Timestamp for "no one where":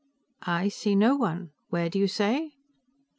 0.95-1.87